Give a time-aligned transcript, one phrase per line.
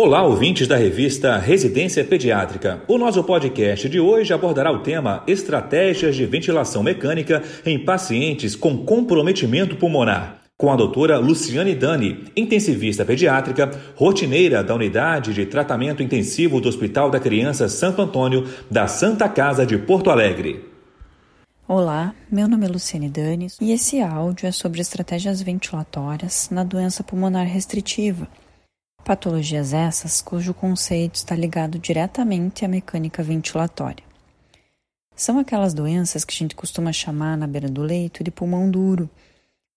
[0.00, 2.80] Olá, ouvintes da revista Residência Pediátrica.
[2.86, 8.84] O nosso podcast de hoje abordará o tema Estratégias de Ventilação Mecânica em Pacientes com
[8.84, 16.60] Comprometimento Pulmonar, com a doutora Luciane Dani, intensivista pediátrica, rotineira da Unidade de Tratamento Intensivo
[16.60, 20.64] do Hospital da Criança Santo Antônio, da Santa Casa de Porto Alegre.
[21.66, 27.02] Olá, meu nome é Luciane Dani e esse áudio é sobre estratégias ventilatórias na doença
[27.02, 28.28] pulmonar restritiva
[29.08, 34.04] Patologias essas cujo conceito está ligado diretamente à mecânica ventilatória.
[35.16, 39.08] São aquelas doenças que a gente costuma chamar na beira do leito de pulmão duro,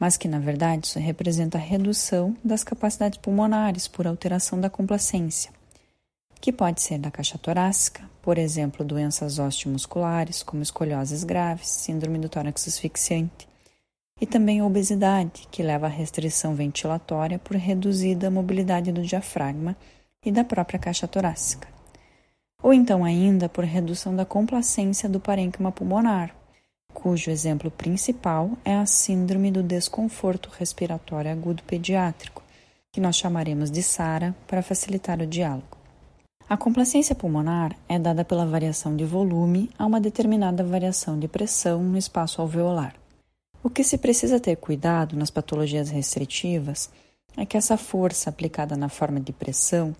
[0.00, 5.52] mas que na verdade isso representa a redução das capacidades pulmonares por alteração da complacência,
[6.40, 12.30] que pode ser da caixa torácica, por exemplo, doenças osteomusculares como escolioses graves, síndrome do
[12.30, 13.46] tórax asfixiante,
[14.20, 19.76] e também a obesidade, que leva à restrição ventilatória por reduzida mobilidade do diafragma
[20.24, 21.68] e da própria caixa torácica.
[22.62, 26.34] Ou então ainda por redução da complacência do parênquima pulmonar,
[26.92, 32.42] cujo exemplo principal é a síndrome do desconforto respiratório agudo pediátrico,
[32.92, 35.78] que nós chamaremos de SARA para facilitar o diálogo.
[36.48, 41.82] A complacência pulmonar é dada pela variação de volume a uma determinada variação de pressão
[41.82, 42.94] no espaço alveolar.
[43.68, 46.88] O que se precisa ter cuidado nas patologias restritivas
[47.36, 49.94] é que essa força aplicada na forma de pressão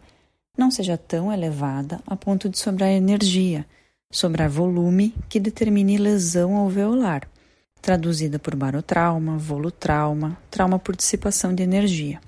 [0.57, 3.67] não seja tão elevada a ponto de sobrar energia,
[4.11, 7.29] sobrar volume que determine lesão alveolar,
[7.83, 12.23] traduzida por barotrauma, volutrauma, trauma por dissipação de energia.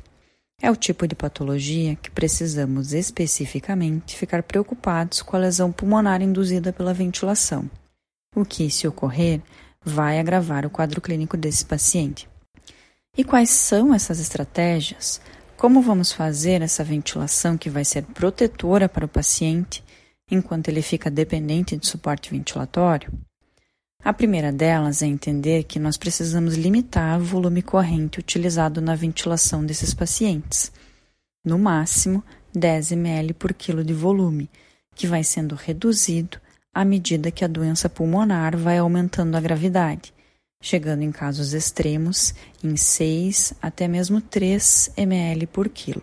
[0.60, 6.70] É o tipo de patologia que precisamos especificamente ficar preocupados com a lesão pulmonar induzida
[6.70, 7.64] pela ventilação,
[8.36, 9.40] o que, se ocorrer,
[9.84, 12.28] vai agravar o quadro clínico desse paciente.
[13.16, 15.20] E quais são essas estratégias?
[15.56, 19.84] Como vamos fazer essa ventilação que vai ser protetora para o paciente
[20.30, 23.12] enquanto ele fica dependente de suporte ventilatório?
[24.02, 29.64] A primeira delas é entender que nós precisamos limitar o volume corrente utilizado na ventilação
[29.64, 30.72] desses pacientes,
[31.44, 32.24] no máximo
[32.54, 34.48] 10 ml por quilo de volume,
[34.94, 36.40] que vai sendo reduzido
[36.72, 40.12] à medida que a doença pulmonar vai aumentando a gravidade,
[40.62, 46.02] chegando em casos extremos em 6 até mesmo 3 ml por quilo.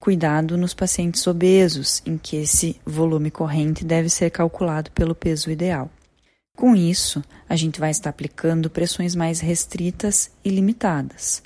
[0.00, 5.90] Cuidado nos pacientes obesos, em que esse volume corrente deve ser calculado pelo peso ideal.
[6.56, 11.42] Com isso, a gente vai estar aplicando pressões mais restritas e limitadas.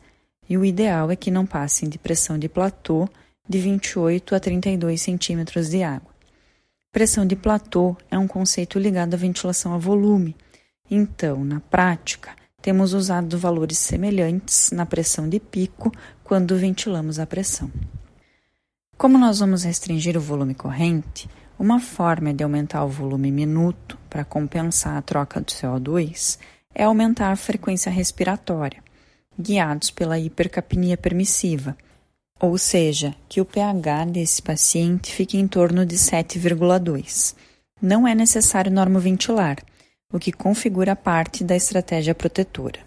[0.49, 3.09] E o ideal é que não passem de pressão de platô
[3.49, 6.18] de 28 a 32 centímetros de água.
[6.91, 10.35] Pressão de platô é um conceito ligado à ventilação a volume.
[10.91, 12.31] Então, na prática,
[12.63, 15.93] temos usado valores semelhantes na pressão de pico
[16.25, 17.71] quando ventilamos a pressão.
[18.97, 21.29] Como nós vamos restringir o volume corrente,
[21.59, 26.39] uma forma de aumentar o volume minuto para compensar a troca do CO2
[26.75, 28.83] é aumentar a frequência respiratória,
[29.39, 31.77] guiados pela hipercapnia permissiva
[32.41, 37.35] ou seja, que o pH desse paciente fique em torno de 7,2.
[37.83, 39.59] Não é necessário normoventilar,
[40.13, 42.81] o que configura parte da estratégia protetora.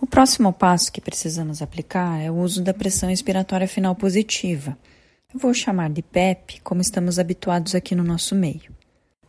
[0.00, 4.76] O próximo passo que precisamos aplicar é o uso da pressão expiratória final positiva.
[5.32, 8.72] Eu vou chamar de PEP, como estamos habituados aqui no nosso meio.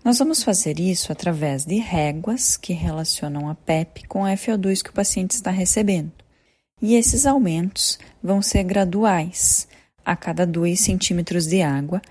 [0.03, 4.89] Nós vamos fazer isso através de réguas que relacionam a PEP com a FO2 que
[4.89, 6.22] o paciente está recebendo
[6.83, 9.69] e esses aumentos vão ser graduais,
[10.05, 12.01] a cada 2 centímetros de água,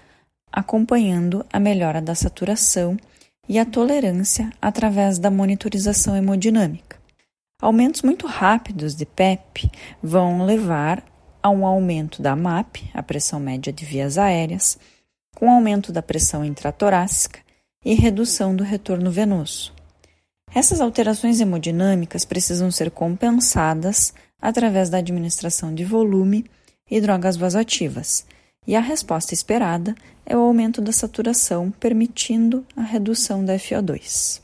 [0.50, 2.96] acompanhando a melhora da saturação
[3.46, 6.96] e a tolerância através da monitorização hemodinâmica.
[7.60, 9.70] Aumentos muito rápidos de PEP
[10.02, 11.04] vão levar
[11.42, 14.78] a um aumento da MAP, a pressão média de vias aéreas,
[15.36, 17.40] com aumento da pressão intratorácica
[17.84, 19.74] e redução do retorno venoso.
[20.54, 26.44] Essas alterações hemodinâmicas precisam ser compensadas através da administração de volume
[26.90, 28.26] e drogas vasoativas,
[28.66, 29.94] e a resposta esperada
[30.26, 34.40] é o aumento da saturação, permitindo a redução da FO2.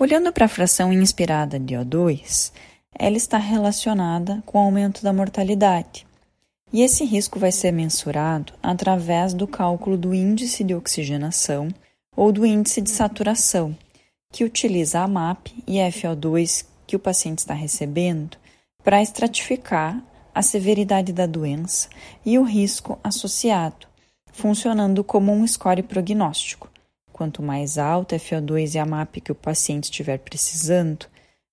[0.00, 2.52] Olhando para a fração inspirada de O2,
[2.98, 6.06] ela está relacionada com o aumento da mortalidade,
[6.72, 11.68] e esse risco vai ser mensurado através do cálculo do índice de oxigenação
[12.14, 13.76] ou do índice de saturação,
[14.30, 18.36] que utiliza a MAP e a FO2 que o paciente está recebendo
[18.88, 20.02] para estratificar
[20.34, 21.90] a severidade da doença
[22.24, 23.86] e o risco associado,
[24.32, 26.70] funcionando como um score prognóstico.
[27.12, 31.04] Quanto mais alta a FO2 e a MAP que o paciente estiver precisando,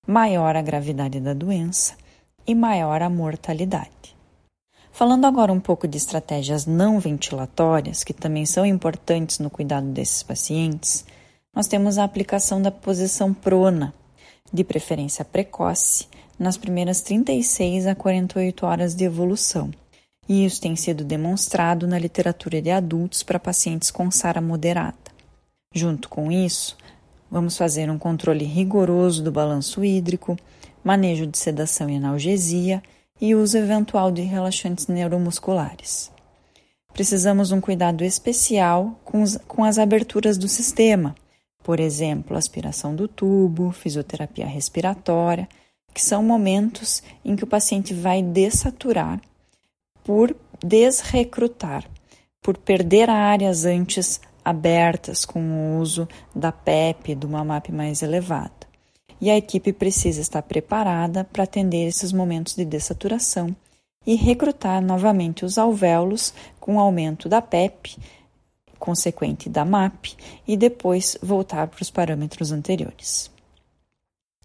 [0.06, 1.94] maior a gravidade da doença
[2.46, 4.16] e maior a mortalidade.
[4.90, 10.22] Falando agora um pouco de estratégias não ventilatórias, que também são importantes no cuidado desses
[10.22, 11.04] pacientes,
[11.54, 13.92] nós temos a aplicação da posição prona,
[14.50, 19.70] de preferência precoce, nas primeiras 36 a 48 horas de evolução.
[20.28, 24.96] E isso tem sido demonstrado na literatura de adultos para pacientes com SARA moderada.
[25.72, 26.76] Junto com isso,
[27.30, 30.36] vamos fazer um controle rigoroso do balanço hídrico,
[30.82, 32.82] manejo de sedação e analgesia
[33.20, 36.10] e uso eventual de relaxantes neuromusculares.
[36.92, 41.14] Precisamos um cuidado especial com, os, com as aberturas do sistema,
[41.62, 45.48] por exemplo, aspiração do tubo, fisioterapia respiratória,
[45.96, 49.18] que são momentos em que o paciente vai dessaturar
[50.04, 51.88] por desrecrutar,
[52.42, 58.66] por perder áreas antes abertas com o uso da PEP, do MAMAP mais elevado
[59.18, 63.56] e a equipe precisa estar preparada para atender esses momentos de dessaturação
[64.06, 67.96] e recrutar novamente os alvéolos com aumento da PEP,
[68.78, 70.08] consequente da MAP,
[70.46, 73.34] e depois voltar para os parâmetros anteriores.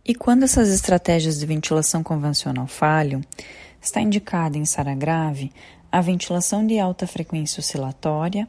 [0.05, 3.21] E quando essas estratégias de ventilação convencional falham,
[3.81, 5.51] está indicada em SARA grave
[5.91, 8.47] a ventilação de alta frequência oscilatória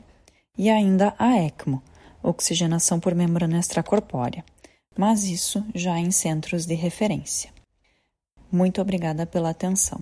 [0.57, 1.83] e ainda a ECMO,
[2.23, 4.45] oxigenação por membrana extracorpórea
[4.97, 7.51] mas isso já em centros de referência.
[8.51, 10.01] Muito obrigada pela atenção.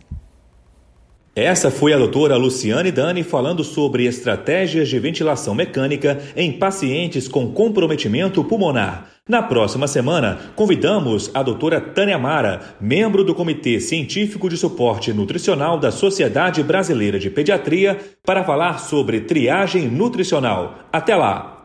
[1.34, 7.52] Essa foi a doutora Luciane Dani falando sobre estratégias de ventilação mecânica em pacientes com
[7.52, 9.08] comprometimento pulmonar.
[9.28, 15.78] Na próxima semana, convidamos a doutora Tânia Mara, membro do Comitê Científico de Suporte Nutricional
[15.78, 17.96] da Sociedade Brasileira de Pediatria,
[18.26, 20.80] para falar sobre triagem nutricional.
[20.92, 21.59] Até lá!